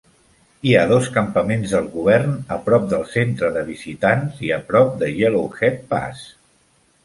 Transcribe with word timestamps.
Hi 0.69 0.71
ha 0.77 0.85
dos 0.91 1.09
campaments 1.17 1.75
del 1.75 1.89
govern 1.97 2.33
a 2.57 2.57
prop 2.71 2.89
del 2.95 3.05
Centre 3.13 3.53
de 3.61 3.65
Visitants 3.69 4.43
i 4.49 4.53
a 4.59 4.61
prop 4.73 4.99
de 5.05 5.15
Yellowhead 5.23 5.81
Pass. 5.97 6.29